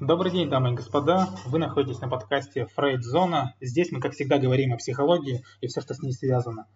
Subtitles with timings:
[0.00, 1.28] Добрый день, дамы и господа.
[1.46, 3.56] Вы находитесь на подкасте Фрейд Зона.
[3.60, 6.68] Здесь мы, как всегда, говорим о психологии и все, что с ней связано.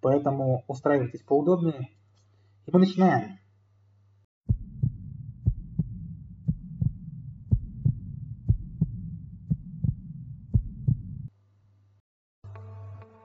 [0.00, 1.90] Поэтому устраивайтесь поудобнее.
[2.64, 3.38] И мы начинаем.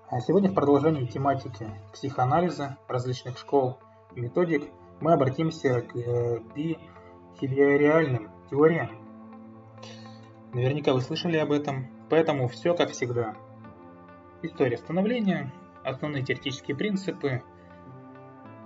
[0.09, 3.79] А сегодня в продолжении тематики психоанализа различных школ
[4.15, 4.69] и методик
[4.99, 9.04] мы обратимся к э, бихевиориальным теориям.
[10.55, 13.35] Наверняка вы слышали об этом, поэтому все как всегда.
[14.41, 15.51] История становления,
[15.83, 17.43] основные теоретические принципы,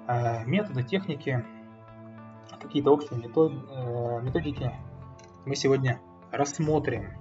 [0.07, 1.43] э, методы, техники,
[2.61, 4.71] какие-то общие э, методики
[5.47, 5.99] мы сегодня
[6.31, 7.13] рассмотрим.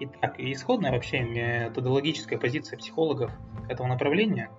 [0.00, 3.32] Итак, исходная вообще методологическая позиция психологов
[3.70, 4.50] этого направления,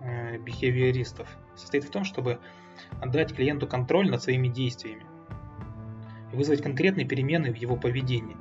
[0.00, 2.40] э, бихевиористов, состоит в том, чтобы
[3.00, 5.06] отдать клиенту контроль над своими действиями
[6.32, 8.36] и вызвать конкретные перемены в его поведении.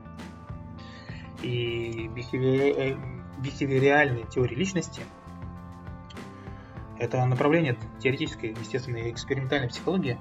[1.44, 2.10] И.
[2.34, 2.96] Э,
[3.38, 5.04] бихевиориальные теории личности
[6.98, 10.18] это направление теоретической, естественно, экспериментальной психологии,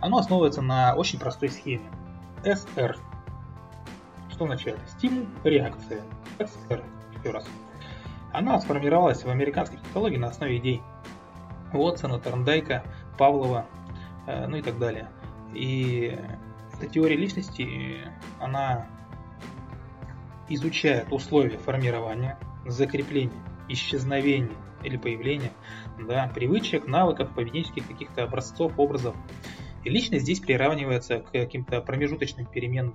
[0.00, 1.90] оно основывается на очень простой схеме.
[2.44, 2.96] SR
[4.40, 4.80] что означает?
[4.88, 6.00] Стимул, реакция.
[6.38, 6.82] СССР.
[7.18, 7.44] Еще раз.
[8.32, 10.80] Она сформировалась в американской психологии на основе идей
[11.74, 12.82] Уотсона, Торндайка,
[13.18, 13.66] Павлова,
[14.26, 15.10] э, ну и так далее.
[15.52, 16.18] И
[16.80, 17.98] эта теория личности,
[18.40, 18.86] она
[20.48, 25.52] изучает условия формирования, закрепления, исчезновения или появления
[25.98, 29.14] да, привычек, навыков, поведенческих каких-то образцов, образов.
[29.84, 32.94] И личность здесь приравнивается к каким-то промежуточным переменным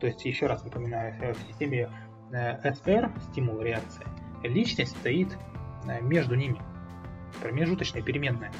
[0.00, 1.90] то есть, еще раз напоминаю, э, в системе
[2.30, 4.06] SR, э, стимул реакция,
[4.42, 5.36] личность стоит
[5.86, 6.60] э, между ними,
[7.40, 8.52] промежуточная переменная.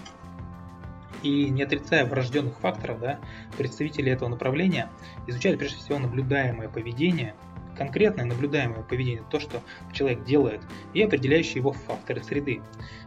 [1.22, 3.18] И не отрицая врожденных факторов, да,
[3.56, 4.90] представители этого направления
[5.26, 7.34] изучают прежде всего наблюдаемое поведение,
[7.78, 10.60] конкретное наблюдаемое поведение, то, что человек делает,
[10.94, 12.60] и определяющие его факторы среды.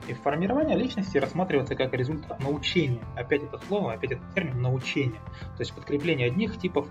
[0.08, 3.02] И формирование личности рассматривается как результат научения.
[3.16, 5.20] Опять это слово, опять этот термин научение.
[5.58, 6.88] То есть подкрепление одних типов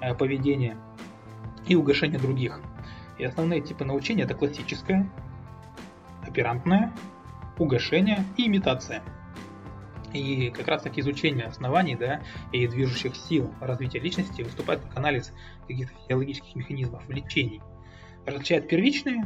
[0.00, 0.76] э, поведения
[1.66, 2.60] и угошение других.
[3.18, 5.08] И основные типы научения это классическое,
[6.26, 6.92] оперантное,
[7.58, 9.02] угошение и имитация.
[10.12, 12.22] И как раз таки изучение оснований да,
[12.52, 15.32] и движущих сил развития личности выступает как анализ
[15.68, 17.60] каких-то физиологических механизмов влечений.
[18.26, 19.24] Различает первичные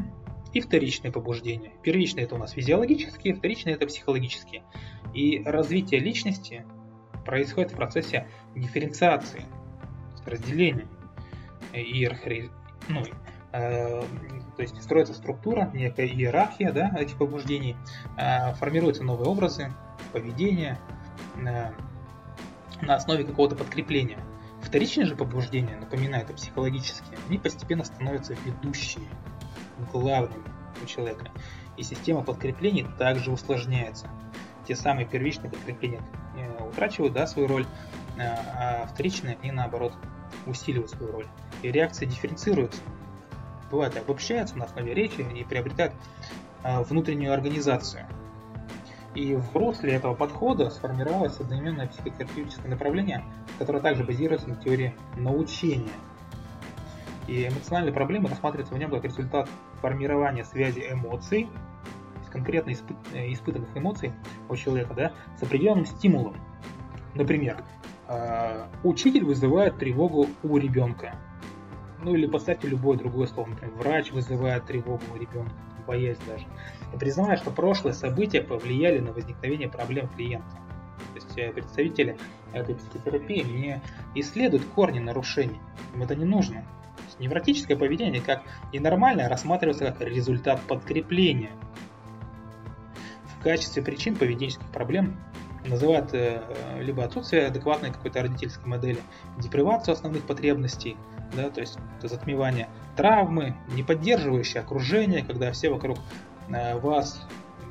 [0.53, 1.73] и вторичные побуждения.
[1.83, 4.63] Первичные это у нас физиологические, вторичные это психологические.
[5.13, 6.65] И развитие личности
[7.25, 9.45] происходит в процессе дифференциации,
[10.27, 10.87] разделения,
[11.73, 12.51] иерархии,
[12.89, 13.03] ну,
[13.53, 14.03] э,
[14.57, 17.77] то есть строится структура, некая иерархия да, этих побуждений,
[18.17, 19.73] э, формируются новые образы,
[20.15, 20.79] поведения
[21.37, 21.73] э,
[22.81, 24.19] на основе какого-то подкрепления.
[24.63, 29.09] Вторичные же побуждения, напоминаю, это психологические, они постепенно становятся ведущими,
[29.93, 30.45] главными
[30.83, 31.31] у человека.
[31.77, 34.09] И система подкреплений также усложняется.
[34.67, 36.01] Те самые первичные подкрепления
[36.37, 37.67] э, утрачивают да, свою роль,
[38.17, 39.93] э, а вторичные они наоборот
[40.47, 41.27] усиливают свою роль.
[41.63, 42.81] И реакция дифференцируется.
[43.71, 45.93] Бывает, обобщается на основе речи и приобретает
[46.63, 48.07] э, внутреннюю организацию.
[49.15, 53.25] И в русле этого подхода сформировалось одноименное психотерапевтическое направление,
[53.59, 55.93] которое также базируется на теории научения.
[57.29, 59.49] И эмоциональные проблемы рассматриваются в нем как результат
[59.81, 61.49] формирования связи эмоций,
[62.31, 62.73] конкретно
[63.13, 64.13] э, испытанных эмоций
[64.49, 66.35] у человека, да, с определенным стимулом.
[67.15, 67.65] Например,
[68.09, 71.15] э, учитель вызывает тревогу у ребенка.
[72.03, 75.55] Ну или поставьте любое другое слово, например, врач вызывает тревогу у ребенка
[75.87, 76.47] боязнь даже,
[76.95, 80.57] и признавая, что прошлые события повлияли на возникновение проблем клиента.
[81.13, 82.17] То есть э, представители
[82.53, 83.83] этой психотерапии не
[84.15, 85.61] исследуют корни нарушений,
[85.93, 86.65] им это не нужно.
[87.19, 91.51] невротическое поведение, как и нормальное, рассматривается как результат подкрепления.
[93.39, 95.17] В качестве причин поведенческих проблем
[95.67, 96.43] называют э,
[96.81, 98.99] либо отсутствие адекватной какой-то родительской модели,
[99.39, 100.97] депривацию основных потребностей,
[101.35, 105.99] да, то есть это затмевание травмы, не поддерживающее окружение, когда все вокруг
[106.49, 107.21] вас,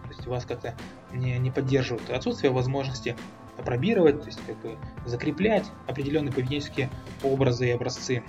[0.04, 0.76] то есть вас как-то
[1.12, 3.16] не, не поддерживают, отсутствие возможности
[3.58, 6.90] опробировать, то есть как бы закреплять определенные поведенческие
[7.24, 8.24] образы и образцы.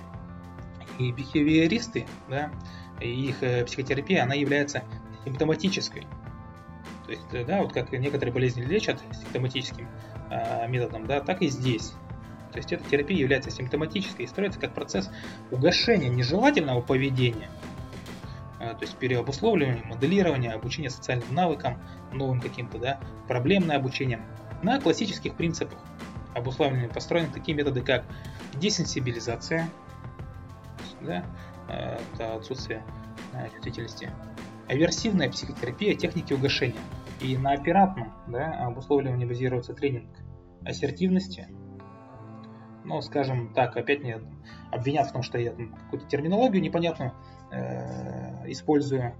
[0.99, 2.51] И бихевиористы, да,
[3.01, 4.83] и их э, психотерапия, она является
[5.25, 6.07] симптоматической.
[7.05, 9.89] То есть, э, да, вот как некоторые болезни лечат симптоматическим
[10.29, 11.93] э, методом, да, так и здесь.
[12.51, 15.11] То есть эта терапия является симптоматической и строится как процесс
[15.51, 17.49] угошения нежелательного поведения,
[18.59, 21.79] то есть переобусловливание, моделирование, обучение социальным навыкам,
[22.13, 24.21] новым каким-то, да, проблемное обучение
[24.63, 25.79] на классических принципах.
[26.33, 28.05] Обуславливание построены такие методы, как
[28.53, 29.69] десенсибилизация,
[31.01, 31.25] да,
[31.67, 32.83] это отсутствие
[33.53, 34.11] чувствительности.
[34.67, 36.79] Аверсивная психотерапия техники угошения.
[37.21, 40.09] И на оператном да, обусловливании базируется тренинг
[40.65, 41.47] ассертивности.
[42.83, 44.19] Ну, скажем так, опять меня
[44.71, 47.13] обвинят в том, что я там какую-то терминологию непонятную
[47.55, 49.15] э, использую.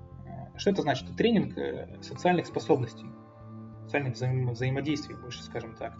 [0.57, 1.15] Что это значит?
[1.17, 3.05] Тренинг э, социальных способностей,
[3.83, 5.97] социальных взаим- взаимодействий, больше скажем так.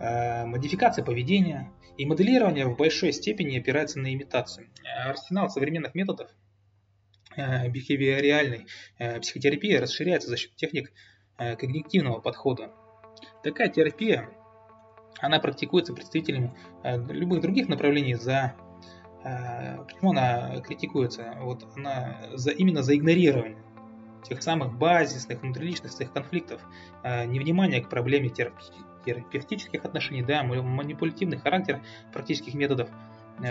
[0.00, 4.68] Э, модификация поведения и моделирование в большой степени опирается на имитацию.
[5.06, 6.30] Арсенал современных методов
[7.36, 8.66] э, бихевиориальной
[8.98, 10.92] э, психотерапии расширяется за счет техник
[11.38, 12.72] э, когнитивного подхода.
[13.42, 14.28] Такая терапия
[15.18, 18.65] она практикуется представителями э, любых других направлений за э,
[19.86, 21.36] почему она критикуется?
[21.40, 23.58] Вот она за, именно за игнорирование
[24.22, 26.60] тех самых базисных внутриличностных конфликтов,
[27.02, 28.28] э, невнимание к проблеме
[29.04, 31.80] терапевтических отношений, да, манипулятивный характер
[32.12, 32.88] практических методов,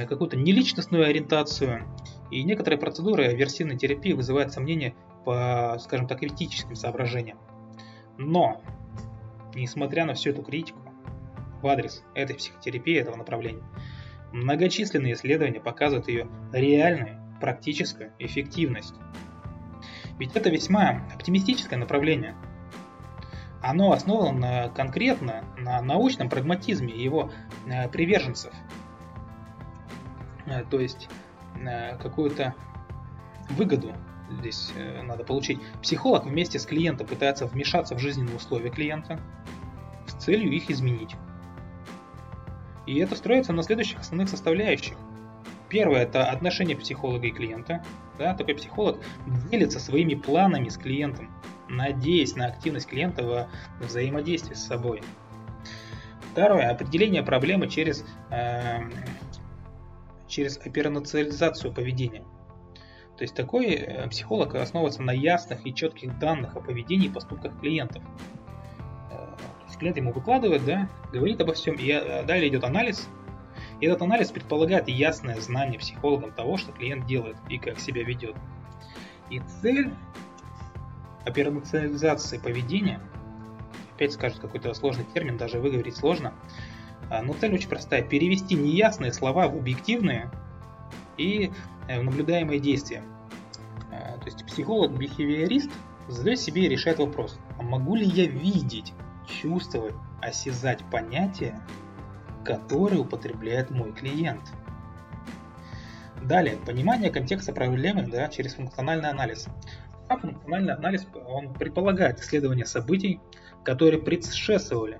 [0.09, 1.83] какую-то неличностную ориентацию.
[2.31, 7.37] И некоторые процедуры аверсивной терапии вызывают сомнения по, скажем так, этическим соображениям.
[8.17, 8.61] Но,
[9.53, 10.79] несмотря на всю эту критику,
[11.61, 13.63] в адрес этой психотерапии, этого направления.
[14.35, 18.93] Многочисленные исследования показывают ее реальную, практическую эффективность.
[20.19, 22.35] Ведь это весьма оптимистическое направление.
[23.61, 27.31] Оно основано конкретно на научном прагматизме его
[27.65, 28.53] э, приверженцев.
[30.47, 31.07] Э, то есть
[31.57, 32.55] э, какую-то
[33.51, 33.93] выгоду
[34.29, 34.73] здесь
[35.03, 35.61] надо получить.
[35.81, 39.17] Психолог вместе с клиентом пытается вмешаться в жизненные условия клиента
[40.07, 41.15] с целью их изменить.
[42.85, 44.95] И это строится на следующих основных составляющих.
[45.69, 47.83] Первое– это отношение психолога и клиента.
[48.19, 48.99] Да, такой психолог
[49.49, 51.33] делится своими планами с клиентом,
[51.67, 53.49] надеясь на активность клиента во
[53.83, 55.01] взаимодействии с собой.
[56.31, 58.81] Второе– определение проблемы через, э,
[60.27, 62.23] через операционализацию поведения.
[63.17, 67.59] То есть такой э, психолог основывается на ясных и четких данных о поведении и поступках
[67.59, 68.03] клиентов
[69.77, 73.07] клиент ему выкладывает, да, говорит обо всем, и э, далее идет анализ.
[73.79, 78.35] И этот анализ предполагает ясное знание психологом того, что клиент делает и как себя ведет.
[79.29, 79.93] И цель
[81.25, 83.01] операционализации поведения,
[83.95, 86.33] опять скажут какой-то сложный термин, даже выговорить сложно,
[87.09, 88.03] а, но цель очень простая.
[88.03, 90.29] Перевести неясные слова в объективные
[91.17, 91.51] и
[91.87, 93.03] э, в наблюдаемые действия.
[93.91, 95.71] А, то есть психолог-бихевиорист
[96.07, 98.93] задает себе и решает вопрос, а могу ли я видеть
[99.41, 101.59] чувствовать, осязать понятия,
[102.43, 104.41] которые употребляет мой клиент.
[106.23, 109.47] Далее, понимание контекста проблемы да, через функциональный анализ.
[110.07, 113.19] А функциональный анализ он предполагает исследование событий,
[113.63, 114.99] которые предшествовали,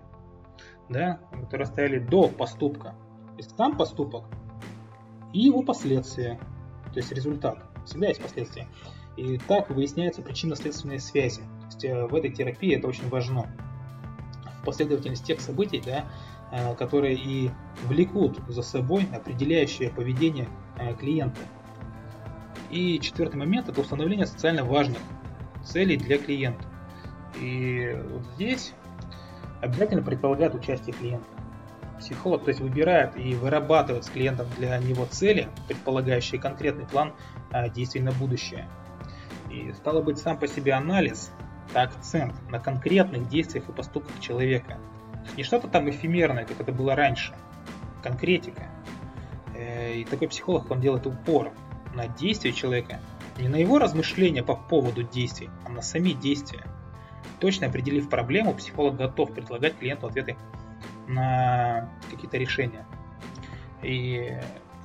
[0.90, 2.96] да, которые стояли до поступка.
[3.32, 4.26] То есть сам поступок
[5.34, 6.40] и его последствия,
[6.94, 7.60] то есть результат.
[7.86, 8.68] Всегда есть последствия.
[9.18, 11.42] И так выясняются причинно-следственные связи.
[11.42, 13.50] То есть э, в этой терапии это очень важно
[14.66, 16.06] последовательность тех событий, да,
[16.52, 17.52] э, которые и
[17.84, 20.48] влекут за собой определяющее поведение
[20.78, 21.42] э, клиента.
[22.72, 25.00] И четвертый момент– это установление социально важных
[25.64, 26.66] целей для клиента.
[27.40, 28.74] И вот здесь
[29.62, 31.28] обязательно предполагает участие клиента.
[32.00, 37.14] Психолог, то есть выбирает и вырабатывает с клиентом для него цели, предполагающие конкретный план
[37.52, 38.68] э, действий на будущее.
[39.50, 41.32] И стало быть, сам по себе анализ
[41.70, 44.78] это акцент на конкретных действиях и поступках человека.
[45.38, 47.34] Не что-то там эфемерное, как это было раньше.
[48.04, 48.70] Конкретика.
[49.56, 51.52] Э, и такой психолог, он делает упор
[51.94, 53.00] на действия человека,
[53.38, 56.64] не на его размышления по поводу действий, а на сами действия.
[57.40, 60.38] Точно определив проблему, психолог готов предлагать клиенту ответы
[61.08, 62.86] на какие-то решения.
[63.82, 64.38] И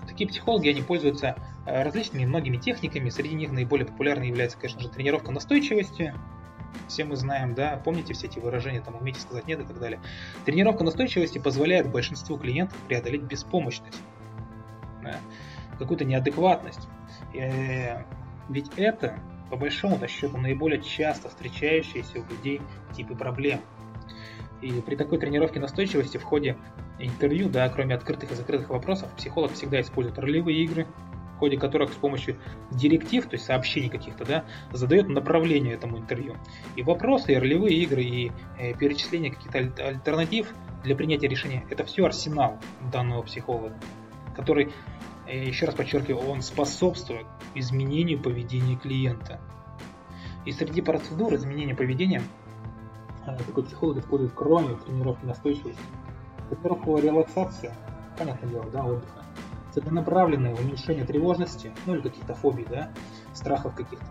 [0.06, 3.10] такие психологи, они пользуются э, различными многими техниками.
[3.10, 6.14] Среди них наиболее популярной является, конечно же, тренировка настойчивости,
[6.88, 10.00] все мы знаем, да, помните все эти выражения, там, умейте сказать нет и так далее.
[10.44, 14.00] Тренировка настойчивости позволяет большинству клиентов преодолеть беспомощность,
[15.02, 15.16] да,
[15.78, 16.88] какую-то неадекватность.
[17.32, 18.04] И, э,
[18.48, 19.18] ведь это,
[19.50, 22.60] по большому счету, наиболее часто встречающиеся у людей
[22.94, 23.60] типы проблем.
[24.60, 26.56] И при такой тренировке настойчивости в ходе
[26.98, 30.86] интервью, да, кроме открытых и закрытых вопросов, психолог всегда использует ролевые игры,
[31.40, 32.36] ходе которых с помощью
[32.70, 36.36] директив, то есть сообщений каких-то, да, задает направление этому интервью.
[36.76, 40.54] И вопросы, и ролевые игры, и э, перечисление каких-то альтернатив
[40.84, 42.58] для принятия решения, это все арсенал
[42.92, 43.72] данного психолога,
[44.36, 44.70] который,
[45.26, 49.40] э, еще раз подчеркиваю, он способствует изменению поведения клиента.
[50.44, 52.22] И среди процедур изменения поведения
[53.26, 55.80] э, такой психолог использует кроме тренировки настойчивости,
[56.50, 57.74] тренировку релаксация,
[58.18, 59.24] понятное дело, да, отдыха,
[59.72, 62.90] целенаправленное уменьшение тревожности, ну или каких-то фобий, да,
[63.34, 64.06] страхов каких-то,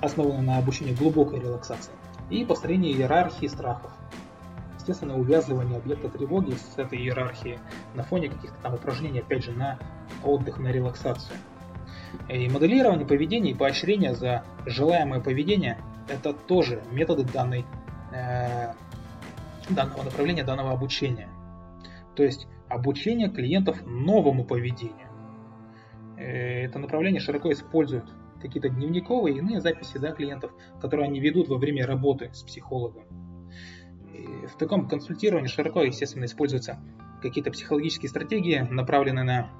[0.00, 1.92] основанное на обучении глубокой релаксации,
[2.30, 3.92] и построение иерархии страхов.
[4.76, 7.58] Естественно, увязывание объекта тревоги с этой иерархией
[7.94, 9.78] на фоне каких-то там упражнений, опять же, на
[10.24, 11.36] отдых, на релаксацию.
[12.28, 15.78] И моделирование поведения и поощрение за желаемое поведение–
[16.08, 17.66] это тоже методы данной,
[18.12, 18.72] э,
[19.68, 21.28] данного направления, данного обучения.
[22.16, 25.08] То есть обучение клиентов новому поведению.
[26.16, 28.04] Э, это направление широко используют
[28.40, 33.04] какие-то дневниковые и иные записи да, клиентов, которые они ведут во время работы с психологом.
[34.14, 36.78] И в таком консультировании широко, естественно, используются
[37.22, 39.50] какие-то психологические стратегии, направленные на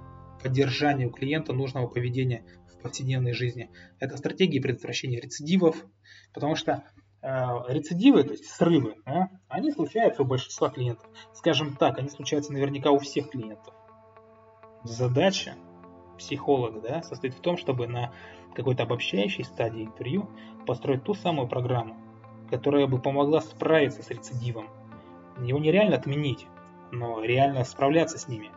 [0.42, 3.70] поддержание у клиента нужного поведения в повседневной жизни.
[3.98, 5.84] Это стратегии предотвращения рецидивов,
[6.32, 11.06] потому что э, рецидивы, то есть срывы, э, они случаются у большинства клиентов.
[11.32, 13.74] Скажем так, они случаются наверняка у всех клиентов.
[14.84, 15.56] Задача
[16.16, 18.12] психолога да, состоит в том, чтобы на
[18.54, 20.28] какой-то обобщающей стадии интервью
[20.66, 21.96] построить ту самую программу,
[22.50, 24.68] которая бы помогла справиться с рецидивом.
[25.40, 26.46] Его нереально отменить,
[26.92, 28.50] но реально справляться с ними.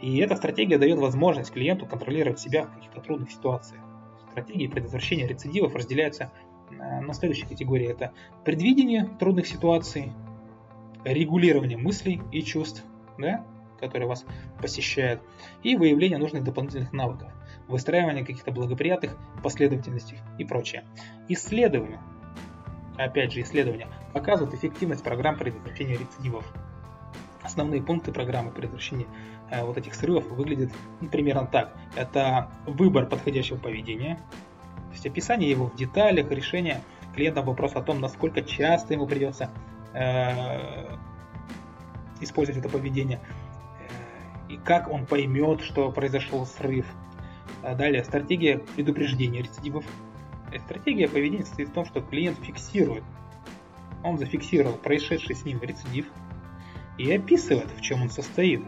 [0.00, 3.82] И эта стратегия дает возможность клиенту контролировать себя в каких-то трудных ситуациях.
[4.30, 6.30] Стратегии предотвращения рецидивов разделяются
[6.70, 7.88] на следующие категории.
[7.88, 8.12] Это
[8.44, 10.12] предвидение трудных ситуаций,
[11.04, 12.84] регулирование мыслей и чувств,
[13.18, 13.44] да,
[13.78, 14.24] которые вас
[14.60, 15.22] посещают,
[15.62, 17.32] и выявление нужных дополнительных навыков,
[17.68, 20.84] выстраивание каких-то благоприятных последовательностей и прочее.
[21.28, 22.00] Исследования,
[22.96, 26.52] опять же исследования, показывают эффективность программ предотвращения рецидивов.
[27.42, 29.06] Основные пункты программы предотвращения
[29.50, 31.76] Э, вот этих срывов выглядит ну, примерно так.
[31.96, 34.20] Это выбор подходящего поведения,
[34.90, 36.82] то есть описание его в деталях, решение
[37.14, 39.48] клиента вопрос о том, насколько часто ему придется
[39.94, 40.96] э,
[42.20, 43.20] использовать это поведение,
[44.48, 46.86] э, и как он поймет, что произошел срыв.
[47.62, 49.84] А далее, стратегия предупреждения рецидивов.
[50.64, 53.04] Стратегия поведения состоит в том, что клиент фиксирует,
[54.02, 56.06] он зафиксировал происшедший с ним рецидив
[56.98, 58.62] и описывает, в чем он состоит.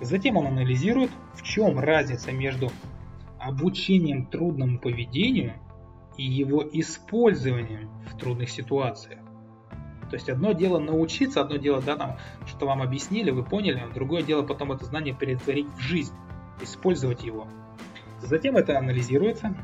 [0.00, 2.72] Затем он анализирует, в чем разница между
[3.40, 5.54] обучением трудному поведению
[6.16, 9.20] и его использованием в трудных ситуациях.
[10.10, 14.22] То есть одно дело научиться, одно дело, да, там, что вам объяснили, вы поняли, другое
[14.22, 16.14] дело потом это знание перетворить в жизнь,
[16.60, 17.46] использовать его.
[18.20, 19.54] Затем это анализируется,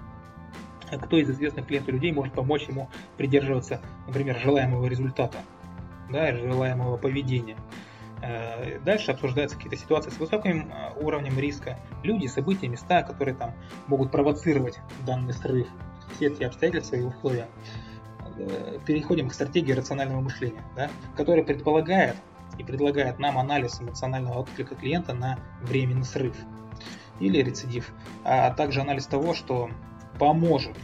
[1.03, 5.39] кто из известных клиенту людей может помочь ему придерживаться, например, желаемого результата,
[6.11, 7.57] да, желаемого поведения.
[8.23, 13.55] Э, дальше обсуждаются какие-то ситуации с высоким э, уровнем риска, люди, события, места, которые там
[13.87, 15.69] могут провоцировать данный срыв,
[16.15, 17.47] все эти обстоятельства и условия.
[18.39, 22.17] Э, переходим к стратегии рационального мышления, да, которая предполагает
[22.59, 26.37] и предлагает нам анализ эмоционального отклика клиента на временный срыв
[27.21, 27.93] или рецидив,
[28.25, 29.71] а также анализ того, что
[30.19, 30.77] поможет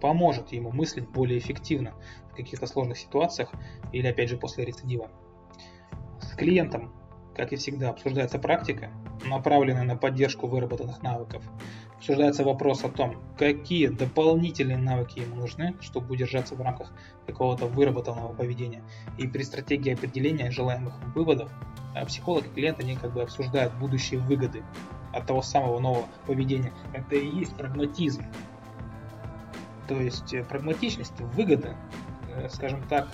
[0.00, 1.94] поможет ему мыслить более эффективно
[2.30, 3.50] в каких-то сложных ситуациях
[3.92, 5.10] или опять же после рецидива
[6.36, 6.92] клиентом,
[7.34, 8.90] как и всегда, обсуждается практика,
[9.24, 11.42] направленная на поддержку выработанных навыков.
[11.96, 16.92] Обсуждается вопрос о том, какие дополнительные навыки ему нужны, чтобы удержаться в рамках
[17.26, 18.82] какого-то выработанного поведения.
[19.18, 21.50] И при стратегии определения желаемых выводов
[21.94, 24.62] э, психолог и клиент они как бы обсуждают будущие выгоды
[25.12, 26.72] от того самого нового поведения.
[26.92, 28.24] Это и есть прагматизм.
[29.88, 31.76] То есть э, прагматичность, выгода,
[32.34, 33.08] э, скажем так,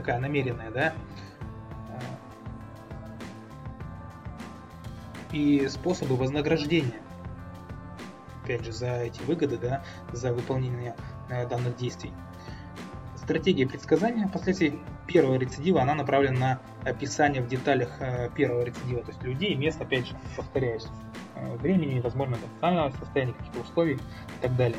[0.00, 0.92] такая намеренная, да,
[5.32, 7.00] и способы вознаграждения,
[8.44, 10.94] опять же, за эти выгоды, да, за выполнение
[11.30, 12.12] э, данных действий.
[13.16, 19.08] Стратегия предсказания последствий первого рецидива, она направлена на описание в деталях э, первого рецидива, то
[19.08, 20.86] есть людей, мест, опять же, повторяюсь,
[21.34, 24.78] э, времени, возможно, эмоционального состояния, каких-то условий и так далее.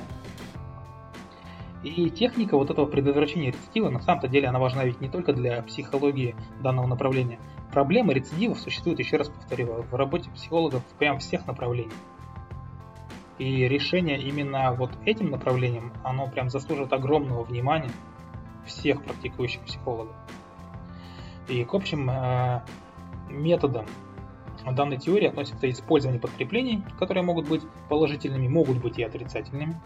[1.84, 5.62] И техника вот этого предотвращения рецидива на самом-то деле она важна ведь не только для
[5.62, 7.40] психологии данного направления.
[7.72, 11.94] Проблемы рецидивов существуют, еще раз повторю, в работе психологов прям всех направлений.
[13.38, 17.92] И решение именно вот этим направлением, оно прям заслуживает огромного внимания
[18.66, 20.16] всех практикующих психологов.
[21.48, 22.62] И к общим э,
[23.30, 23.86] методам
[24.66, 29.80] данной теории относится использование подкреплений, которые могут быть положительными, могут быть и отрицательными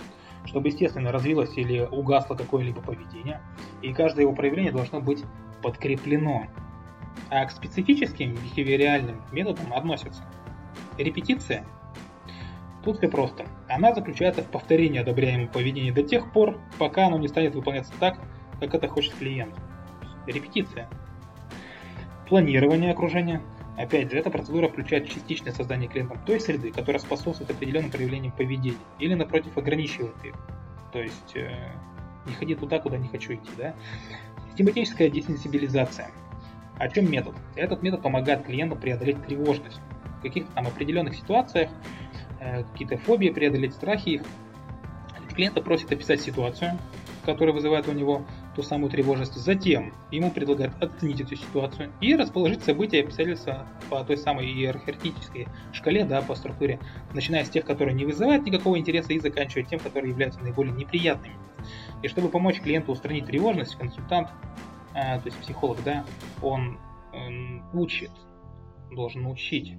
[0.45, 3.41] чтобы, естественно, развилось или угасло какое-либо поведение,
[3.81, 5.23] и каждое его проявление должно быть
[5.61, 6.47] подкреплено.
[7.29, 10.23] А к специфическим бихевиориальным методам относятся
[10.97, 11.65] репетиция.
[12.83, 13.45] Тут все просто.
[13.69, 18.19] Она заключается в повторении одобряемого поведения до тех пор, пока оно не станет выполняться так,
[18.59, 19.55] как это хочет клиент.
[20.25, 20.89] Репетиция.
[22.27, 23.41] Планирование окружения.
[23.77, 28.77] Опять же, эта процедура включает частичное создание клиентом той среды, которая способствует определенным проявлениям поведения,
[28.99, 30.35] или, напротив, ограничивает их.
[30.91, 31.73] То есть, э,
[32.25, 33.73] не ходи туда, куда не хочу идти, да?
[34.49, 36.11] Систематическая десенсибилизация.
[36.77, 37.35] О чем метод?
[37.55, 39.79] Этот метод помогает клиенту преодолеть тревожность
[40.19, 41.69] в каких-то там определенных ситуациях,
[42.39, 44.21] э, какие-то фобии, преодолеть страхи их.
[45.33, 46.77] Клиента просит описать ситуацию,
[47.23, 48.25] которая вызывает у него
[48.55, 49.35] ту самую тревожность.
[49.35, 55.47] Затем ему предлагают оценить эту ситуацию и расположить события и обстоятельства по той самой иерархической
[55.71, 56.79] шкале, да, по структуре,
[57.13, 61.35] начиная с тех, которые не вызывают никакого интереса и заканчивая тем, которые являются наиболее неприятными.
[62.01, 64.29] И чтобы помочь клиенту устранить тревожность, консультант,
[64.93, 66.03] э, то есть психолог, да,
[66.41, 66.79] он
[67.13, 68.11] э, учит,
[68.91, 69.73] должен научить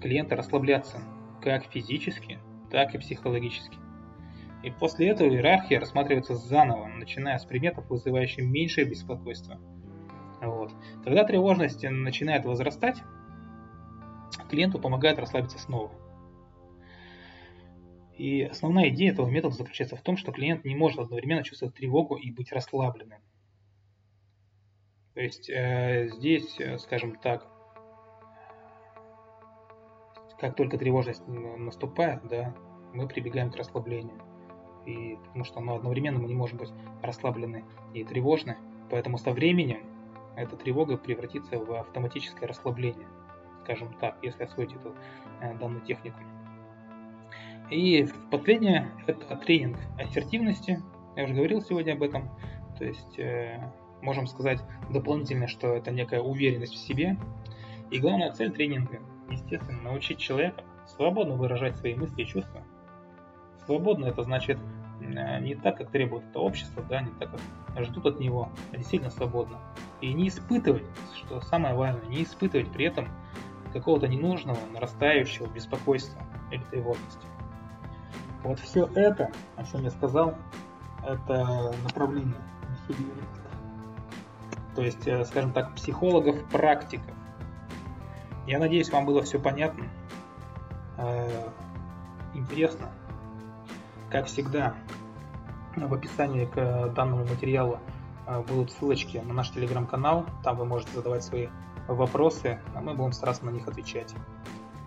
[0.00, 1.00] клиента расслабляться
[1.42, 2.38] как физически,
[2.70, 3.76] так и психологически.
[4.64, 9.60] И после этого иерархия рассматривается заново, начиная с приметов, вызывающих меньшее беспокойство.
[10.40, 10.72] Вот.
[11.04, 12.96] Когда тревожность начинает возрастать,
[14.48, 15.92] клиенту помогает расслабиться снова.
[18.16, 22.16] И основная идея этого метода заключается в том, что клиент не может одновременно чувствовать тревогу
[22.16, 23.20] и быть расслабленным.
[25.12, 27.46] То есть э, здесь, э, скажем так,
[30.40, 32.54] как только тревожность наступает, да,
[32.94, 34.33] мы прибегаем к расслаблению.
[34.86, 36.70] И потому что ну, одновременно мы не можем быть
[37.02, 37.64] расслаблены
[37.94, 38.56] и тревожны.
[38.90, 39.82] Поэтому со временем
[40.36, 43.06] эта тревога превратится в автоматическое расслабление,
[43.62, 44.94] скажем так, если освоить эту
[45.40, 46.18] э, данную технику.
[47.70, 50.82] И последнее– это тренинг ассертивности.
[51.16, 52.28] Я уже говорил сегодня об этом.
[52.78, 53.72] То есть, э,
[54.02, 54.60] можем сказать
[54.90, 57.16] дополнительно, что это некая уверенность в себе.
[57.90, 59.00] И главная цель тренинга–
[59.30, 62.63] естественно, научить человека свободно выражать свои мысли и чувства.
[63.66, 64.58] Свободно– это значит
[65.00, 68.76] э, не так, как требует это общество, да, не так, как ждут от него, а
[68.76, 69.58] действительно свободно.
[70.00, 73.08] И не испытывать, что самое важное, не испытывать при этом
[73.72, 77.26] какого-то ненужного, нарастающего беспокойства или тревожности.
[78.42, 80.34] Вот все это, о чем я сказал,
[81.06, 82.34] это направление
[84.74, 87.14] то есть, э, скажем так, психологов, практиков.
[88.46, 89.86] Я надеюсь, вам было все понятно,
[90.98, 91.48] э,
[92.34, 92.88] интересно.
[94.14, 94.76] Как всегда,
[95.74, 97.80] в описании к данному материалу
[98.28, 101.48] э, будут ссылочки на наш телеграм-канал, там вы можете задавать свои
[101.88, 104.14] вопросы, а мы будем стараться на них отвечать.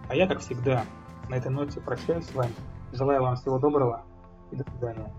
[0.08, 0.86] А я, как всегда,
[1.28, 2.54] на этой ноте прощаюсь с вами.
[2.94, 4.06] Желаю вам всего доброго
[4.52, 5.14] и до свидания.